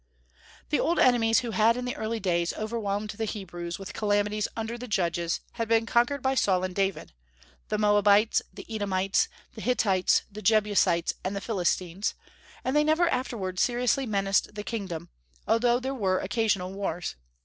The 0.69 0.79
old 0.79 0.97
enemies 0.97 1.41
who 1.41 1.51
had 1.51 1.77
in 1.77 1.85
the 1.85 1.95
early 1.95 2.19
days 2.19 2.53
overwhelmed 2.53 3.11
the 3.11 3.25
Hebrews 3.25 3.77
with 3.77 3.93
calamities 3.93 4.47
under 4.57 4.75
the 4.75 4.87
Judges 4.87 5.41
had 5.51 5.67
been 5.67 5.85
conquered 5.85 6.23
by 6.23 6.33
Saul 6.33 6.63
and 6.63 6.73
David, 6.73 7.13
the 7.69 7.77
Moabites, 7.77 8.41
the 8.51 8.65
Edomites, 8.67 9.27
the 9.53 9.61
Hittites, 9.61 10.23
the 10.31 10.41
Jebusites, 10.41 11.13
and 11.23 11.35
the 11.35 11.39
Philistines, 11.39 12.15
and 12.63 12.75
they 12.75 12.83
never 12.83 13.07
afterward 13.09 13.59
seriously 13.59 14.07
menaced 14.07 14.55
the 14.55 14.63
kingdom, 14.63 15.09
although 15.47 15.79
there 15.79 15.93
were 15.93 16.17
occasional 16.17 16.73
wars. 16.73 17.15